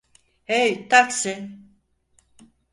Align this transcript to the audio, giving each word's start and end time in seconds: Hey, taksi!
Hey, 0.49 0.71
taksi! 0.89 1.33